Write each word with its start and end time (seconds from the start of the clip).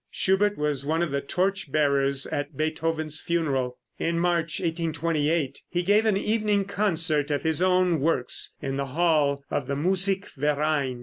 Schubert 0.09 0.57
was 0.57 0.83
one 0.83 1.03
of 1.03 1.11
the 1.11 1.21
torch 1.21 1.71
bearers 1.71 2.25
at 2.25 2.57
Beethoven's 2.57 3.21
funeral. 3.21 3.77
In 3.99 4.17
March 4.17 4.59
1828, 4.59 5.61
he 5.69 5.83
gave 5.83 6.07
an 6.07 6.17
evening 6.17 6.65
concert 6.65 7.29
of 7.29 7.43
his 7.43 7.61
own 7.61 7.99
works 7.99 8.55
in 8.63 8.77
the 8.77 8.87
hall 8.97 9.43
of 9.51 9.67
the 9.67 9.75
Musikverein. 9.75 10.99